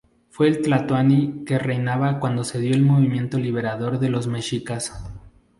Fue 0.31 0.47
el 0.47 0.63
Tlatoani 0.63 1.43
que 1.45 1.59
reinaba 1.59 2.19
cuando 2.19 2.43
se 2.43 2.57
dio 2.59 2.73
el 2.73 2.81
movimiento 2.81 3.37
libertador 3.37 3.99
de 3.99 4.09
los 4.09 4.25
mexicas. 4.25 4.99